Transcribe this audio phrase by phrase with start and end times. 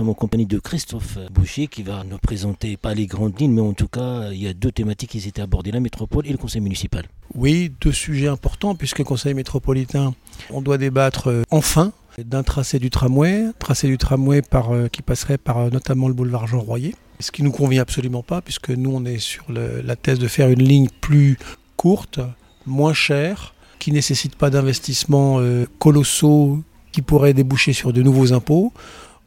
[0.00, 3.60] sommes en compagnie de Christophe Boucher qui va nous présenter pas les grandes lignes, mais
[3.60, 6.38] en tout cas, il y a deux thématiques qui étaient abordées, la métropole et le
[6.38, 7.04] conseil municipal.
[7.34, 10.14] Oui, deux sujets importants, puisque le conseil métropolitain,
[10.48, 15.36] on doit débattre euh, enfin d'un tracé du tramway, tracé du tramway euh, qui passerait
[15.36, 18.94] par euh, notamment le boulevard Jean Royer, ce qui nous convient absolument pas, puisque nous,
[18.94, 21.36] on est sur la thèse de faire une ligne plus
[21.76, 22.20] courte,
[22.64, 25.42] moins chère, qui nécessite pas d'investissements
[25.78, 28.72] colossaux qui pourraient déboucher sur de nouveaux impôts.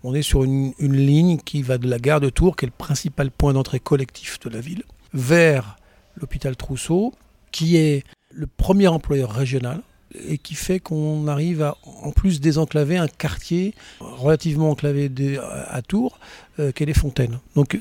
[0.03, 2.73] On est sur une, ligne qui va de la gare de Tours, qui est le
[2.77, 5.77] principal point d'entrée collectif de la ville, vers
[6.19, 7.13] l'hôpital Trousseau,
[7.51, 9.81] qui est le premier employeur régional
[10.27, 16.19] et qui fait qu'on arrive à en plus désenclaver un quartier relativement enclavé à Tours,
[16.59, 17.39] euh, qu'est les Fontaines.
[17.55, 17.79] Donc,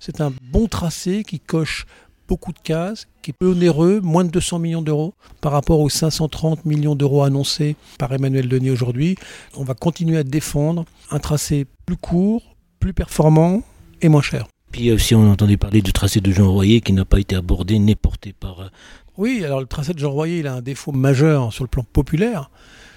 [0.00, 1.86] c'est un bon tracé qui coche
[2.28, 5.88] beaucoup de cases, qui est peu onéreux, moins de 200 millions d'euros par rapport aux
[5.88, 9.16] 530 millions d'euros annoncés par Emmanuel Denis aujourd'hui.
[9.56, 12.42] On va continuer à défendre un tracé plus court,
[12.80, 13.62] plus performant
[14.02, 14.46] et moins cher.
[14.72, 17.36] Puis aussi, on a entendu parler du tracé de Jean Royer qui n'a pas été
[17.36, 18.60] abordé ni porté par.
[18.60, 18.68] Euh,
[19.16, 21.84] oui, alors le tracé de Jean Royer, il a un défaut majeur sur le plan
[21.90, 22.50] populaire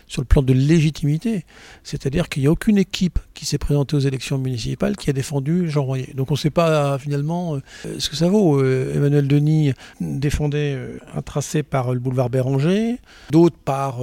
[0.10, 1.46] sur le plan de légitimité.
[1.84, 5.70] C'est-à-dire qu'il n'y a aucune équipe qui s'est présentée aux élections municipales qui a défendu
[5.70, 6.12] Jean Royer.
[6.16, 7.62] Donc on ne ssait pas finalement euh,
[8.00, 8.62] ce que ça vaut.
[8.62, 12.98] Euh, Emmanuel Denis défendait euh, un tracé par le boulevard Béranger,
[13.32, 14.00] d'autres par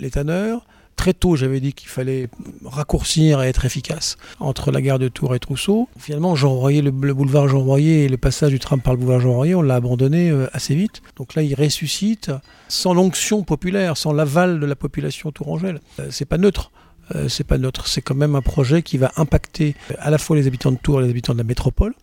[0.00, 0.66] les tanneurs.
[0.96, 2.28] Très tôt, j'avais dit qu'il fallait
[2.64, 5.88] raccourcir et être efficace entre la gare de Tours et Trousseau.
[5.98, 9.20] Finalement, Jean Royer, le, boulevard Jean Royer et le passage du tram par le boulevard
[9.20, 11.02] Jean Royer, on l'a abandonné euh, assez vite.
[11.16, 12.30] Donc là, il ressuscite
[12.68, 15.80] sans l'onction populaire, sans l'aval de la population tourangelle.
[15.98, 16.70] Euh, c'est pas neutre.
[17.14, 17.88] Euh, c'est pas neutre.
[17.88, 21.00] C'est quand même un projet qui va impacter à la fois les habitants de Tours
[21.00, 21.94] et les habitants de la métropole.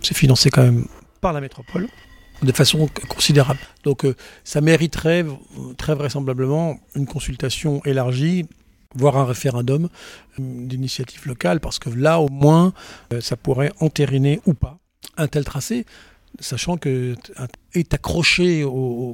[0.00, 0.86] C'est financé quand même
[1.20, 1.88] par la métropole
[2.42, 3.60] de façon considérable.
[3.84, 4.14] Donc euh,
[4.44, 5.24] ça mériterait
[5.76, 8.46] très vraisemblablement une consultation élargie
[8.94, 9.88] voire un référendum euh,
[10.38, 12.72] d'initiative locale, parce que là, au moins,
[13.12, 14.78] euh, ça pourrait entériner ou pas
[15.18, 15.84] un tel tracé,
[16.40, 17.14] sachant que
[17.74, 18.64] est accroché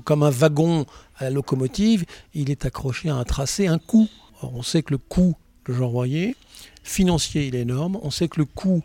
[0.04, 0.84] comme un wagon
[1.16, 4.08] à la locomotive, il est accroché à un tracé, un coût.
[4.42, 6.34] on sait que le coût de Jean Royer,
[6.82, 7.98] financier, il est énorme.
[8.02, 8.82] On sait que le coût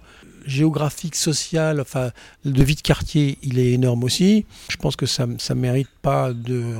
[0.47, 2.11] géographique, social, enfin,
[2.45, 4.45] de vie de quartier, il est énorme aussi.
[4.69, 6.75] Je pense que ça ne mérite pas de,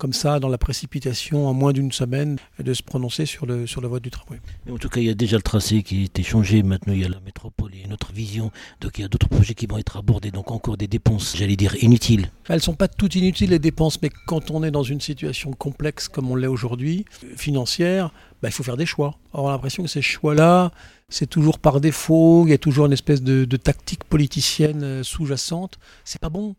[0.00, 3.82] comme ça, dans la précipitation, en moins d'une semaine, de se prononcer sur, le, sur
[3.82, 4.40] la voie du tramway.
[4.70, 6.62] En tout cas, il y a déjà le tracé qui a été changé.
[6.62, 8.50] Maintenant, il y a la métropole et notre vision.
[8.80, 10.30] Donc, il y a d'autres projets qui vont être abordés.
[10.30, 12.30] Donc, encore des dépenses, j'allais dire, inutiles.
[12.48, 15.52] Elles ne sont pas toutes inutiles, les dépenses, mais quand on est dans une situation
[15.52, 17.04] complexe comme on l'est aujourd'hui,
[17.36, 18.10] financière,
[18.42, 19.14] bah, il faut faire des choix.
[19.32, 20.72] on a l'impression que ces choix-là,
[21.08, 25.78] c'est toujours par défaut, il y a toujours une espèce de, tactique politicienne euh, sous-jacente.
[26.04, 26.54] C'est pas bon.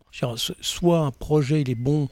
[0.61, 2.09] Soit un projet il est bon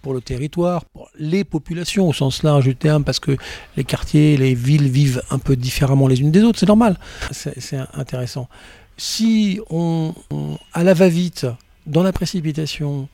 [0.00, 3.36] pour le territoire, pour les populations au sens large du terme, parce que
[3.76, 6.98] les quartiers, les villes vivent un peu différemment les unes des autres, c'est normal.
[7.32, 8.48] C'est intéressant.
[8.96, 10.14] Si on,
[10.72, 11.46] à la va-vite,
[11.86, 13.08] dans la précipitation,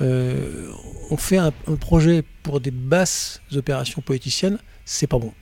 [0.00, 0.70] euh,
[1.10, 5.32] on fait un, un projet pour des basses opérations politiciennes, c'est pas bon.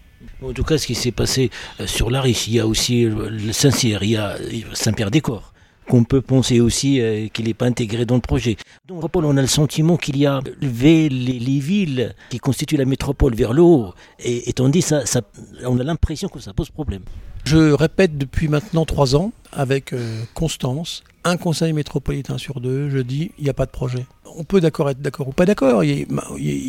[0.42, 3.52] En tout cas, ce qui s'est passé euh, sur l'Ariche, il y a aussi le
[3.52, 4.36] Saint-Cyr, il y a
[4.74, 5.52] Saint-Pierre-des-Corps
[5.88, 8.56] qu'on peut penser aussi euh, qu'il n'est pas intégré dans le projet.
[8.86, 13.34] Donc, on a le sentiment qu'il y a levé les, villes qui constituent la métropole
[13.34, 15.22] vers le haut, et, et dit ça, ça,
[15.64, 17.02] on a l'impression que ça pose problème.
[17.44, 22.98] Je répète depuis maintenant trois ans, avec euh, constance, un conseil métropolitain sur deux, je
[22.98, 24.06] dis, il n'y a pas de projet
[24.36, 25.82] on peut d'accord être d'accord ou pas d'accord.
[25.82, 26.06] Il,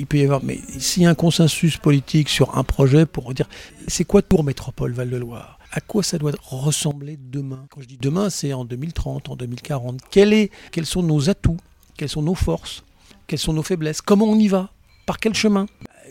[0.07, 3.47] peut y avoir, mais s'il y a un consensus politique sur un projet pour dire,
[3.87, 5.59] c'est quoi pour Métropole Val-de-Loire?
[5.71, 7.65] À quoi ça doit ressembler demain?
[7.69, 9.99] Quand je dis demain, c'est en 2030, en 2040.
[10.15, 11.57] est, quels sont nos atouts?
[11.97, 12.83] Quelles sont nos forces?
[13.27, 14.01] Quelles sont nos faiblesses?
[14.01, 14.71] Comment on y va?
[15.05, 15.67] Par quel chemin?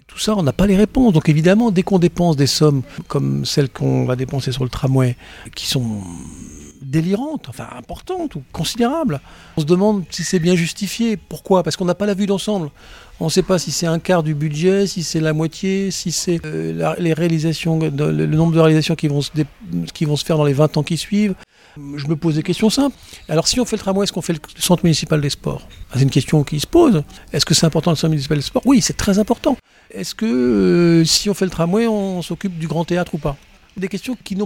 [0.06, 1.12] Tout ça, on n'a pas les réponses.
[1.12, 5.16] Donc évidemment, dès qu'on dépense des sommes comme celles qu'on va dépenser sur le tramway,
[5.54, 6.02] qui sont
[6.86, 9.20] délirante, enfin importante ou considérable.
[9.56, 11.16] On se demande si c'est bien justifié.
[11.16, 11.62] Pourquoi?
[11.62, 12.70] Parce qu'on n'a pas la vue d'ensemble.
[13.18, 16.12] On ne sait pas si c'est un quart du budget, si c'est la moitié, si
[16.12, 20.76] c'est euh, les réalisations, le, nombre de réalisations qui vont, se faire dans les 20
[20.76, 21.34] ans qui suivent.
[21.76, 22.96] Je me pose des questions simples.
[23.28, 25.66] Alors si on fait le tramway, est-ce qu'on fait le centre municipal des sports?
[25.90, 27.02] Ah, C'est une question qui se pose.
[27.32, 28.62] Est-ce que c'est important le centre municipal des sports?
[28.66, 29.56] Oui, c'est très important.
[29.90, 33.36] Est-ce que euh, si on fait le tramway, on s'occupe du grand théâtre ou pas?
[33.78, 34.36] Des questions qui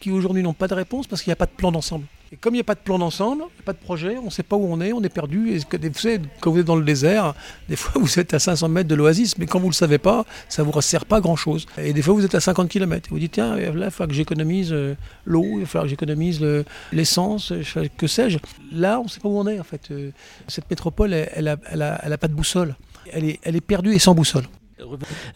[0.00, 2.06] qui aujourd'hui n'ont pas de réponse parce qu'il n'y a pas de plan d'ensemble.
[2.40, 4.56] Comme il n'y a pas de plan d'ensemble, pas de projet, on ne sait pas
[4.56, 5.58] où on est, on est perdu.
[5.58, 7.34] Vous savez, quand vous êtes dans le désert,
[7.68, 9.98] des fois vous êtes à 500 mètres de l'oasis, mais quand vous ne le savez
[9.98, 11.66] pas, ça ne vous sert pas grand-chose.
[11.78, 13.08] Et des fois vous êtes à 50 km.
[13.08, 14.94] Et vous dites, tiens, là, il va falloir que j'économise euh,
[15.24, 16.44] l'eau, il va falloir que j'économise
[16.92, 17.52] l'essence,
[17.96, 18.38] que sais-je.
[18.72, 19.90] Là, on ne sait pas où on est, en fait.
[19.90, 20.10] Euh,
[20.48, 22.74] cette métropole, elle n'a a, pas de boussole.
[23.12, 24.44] Elle est perdue et sans boussole.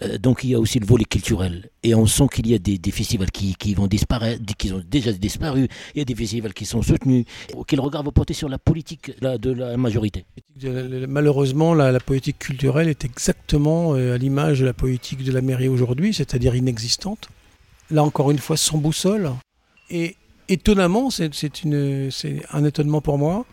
[0.02, 1.70] Euh, donc il y a aussi le volet culturel.
[1.82, 5.68] Et on sent qu'il y a des, festivals qui, vont disparaître, qui ont déjà disparu.
[5.94, 7.24] Il y a des festivals qui sont soutenus.
[7.66, 10.24] Quel regard vous portez sur la politique de la majorité?
[11.08, 15.68] Malheureusement, la, politique culturelle est exactement euh, à l'image de la politique de la mairie
[15.68, 17.28] aujourd'hui, c'est-à-dire inexistante.
[17.90, 19.30] Là encore une fois, sans boussole.
[19.90, 20.16] Et
[20.48, 21.30] étonnamment, c'est
[22.52, 23.46] un étonnement pour moi,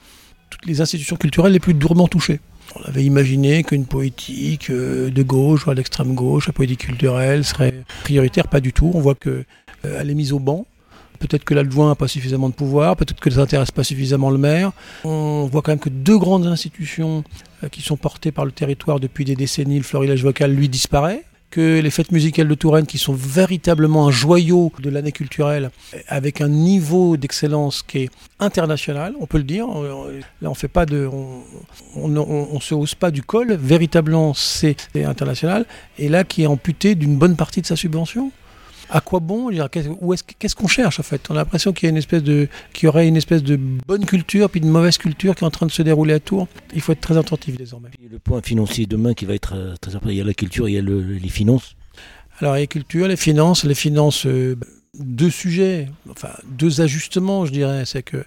[0.50, 2.40] toutes les institutions culturelles les plus durement touchées.
[2.76, 7.44] On avait imaginé qu'une politique euh, de gauche ou à l'extrême gauche, la politique culturelle
[7.44, 8.92] serait prioritaire, pas du tout.
[8.94, 9.46] On voit qu'elle
[9.86, 10.66] euh, est mise au banc.
[11.20, 14.38] Peut-être que l'adjoint n'a pas suffisamment de pouvoir, peut-être que ça n'intéresse pas suffisamment le
[14.38, 14.72] maire.
[15.06, 17.24] On voit quand même que deux grandes institutions
[17.64, 21.24] euh, qui sont portées par le territoire depuis des décennies, le florilège vocal, lui disparaît
[21.56, 25.72] que les fêtes musicales de Touraine, qui sont véritablement un joyau de l'année culturelle,
[26.10, 28.10] avec un niveau d'excellence qui est
[28.42, 29.66] international, on peut le dire.
[30.42, 31.44] Là, on fait pas de, on,
[31.96, 33.54] on, se hausse pas du col.
[33.54, 35.66] Véritablement, c'est international.
[35.98, 38.34] Et là, qui est amputé d'une bonne partie de sa subvention
[38.90, 41.30] à quoi bon Qu'est-ce qu'on cherche en fait?
[41.30, 43.56] On a l'impression qu'il y a une espèce de, qu'il y aurait une espèce de
[43.56, 46.48] bonne culture puis de mauvaise culture qui est en train de se dérouler à Tours.
[46.74, 47.90] Il faut être très attentif désormais.
[48.10, 50.12] le point financier demain qui va être euh, très important.
[50.12, 51.76] Il y a la culture, il y a les finances.
[52.40, 54.58] Alors les cultures, les finances, les finances, euh,
[55.00, 57.84] deux sujets, enfin deux ajustements, je dirais.
[57.86, 58.26] C'est que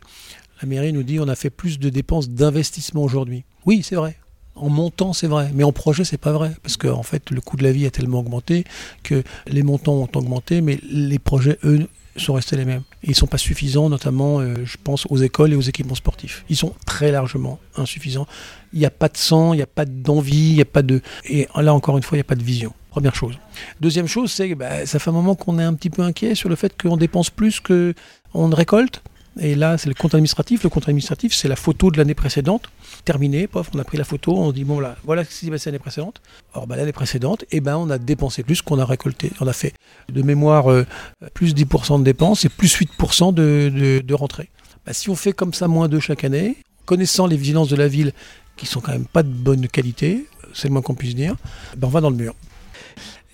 [0.62, 3.44] la mairie nous dit on a fait plus de dépenses d'investissement aujourd'hui.
[3.66, 4.16] Oui, c'est vrai
[4.60, 7.40] en montant, c'est vrai, mais en projet, c'est pas vrai, parce qu'en en fait, le
[7.40, 8.64] coût de la vie a tellement augmenté
[9.02, 11.86] que les montants ont augmenté, mais les projets, eux,
[12.18, 12.82] sont restés les mêmes.
[13.02, 16.44] ils ne sont pas suffisants, notamment, euh, je pense, aux écoles et aux équipements sportifs.
[16.48, 18.26] Ils sont très largement insuffisants.
[18.72, 20.82] Il n'y a pas de sang, il n'y a pas d'envie, il n'y a pas
[20.82, 21.00] de...
[21.24, 22.72] Et là, encore une fois, il n'y a pas de vision.
[22.90, 23.38] Première chose.
[23.80, 26.34] Deuxième chose, c'est que bah, ça fait un moment qu'on est un petit peu inquiet
[26.34, 29.02] sur le fait qu'on dépense plus qu'on ne récolte.
[29.40, 30.62] Et là, c'est le compte administratif.
[30.64, 32.70] Le compte administratif, c'est la photo de l'année précédente.
[33.04, 35.50] Terminé, pof, on a pris la photo, on dit, bon, là, voilà ce qui s'est
[35.50, 36.20] passé l'année précédente.
[36.54, 39.30] Or, bah, l'année précédente, eh ben, on a dépensé plus qu'on a récolté.
[39.40, 39.74] On a fait,
[40.12, 40.86] de mémoire, euh,
[41.34, 44.50] plus 10% de dépenses et plus 8% de, de, rentrée.
[44.84, 47.88] Bah, si on fait comme ça, moins 2 chaque année, connaissant les vigilances de la
[47.88, 48.12] ville,
[48.56, 51.36] qui sont quand même pas de bonne qualité, c'est le moins qu'on puisse dire,
[51.76, 52.34] ben, on va dans le mur.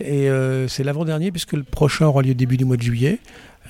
[0.00, 3.20] Et euh, c'est l'avant-dernier, puisque le prochain aura lieu début du mois de juillet.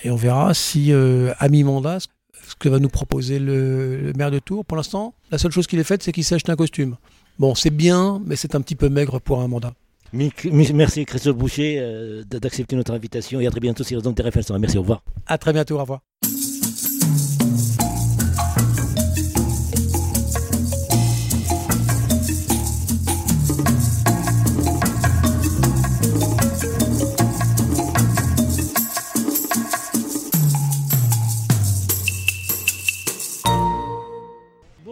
[0.03, 1.99] Et on verra si, euh, à mi-mandat,
[2.47, 4.65] ce que va nous proposer le, maire de Tours.
[4.65, 6.97] Pour l'instant, la seule chose qu'il ait faite, c'est qu'il s'est acheté un costume.
[7.39, 9.75] Bon, c'est bien, mais c'est un petit peu maigre pour un mandat.
[10.13, 14.21] Merci Christophe Boucher euh, d'accepter notre invitation et à très bientôt sur les ondes
[14.61, 15.03] Merci, au revoir.
[15.27, 16.03] À très bientôt, au revoir.